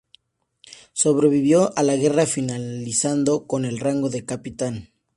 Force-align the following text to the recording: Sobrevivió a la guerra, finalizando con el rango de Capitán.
Sobrevivió 0.93 1.77
a 1.77 1.83
la 1.83 1.95
guerra, 1.95 2.25
finalizando 2.25 3.45
con 3.45 3.65
el 3.65 3.77
rango 3.77 4.09
de 4.09 4.25
Capitán. 4.25 4.89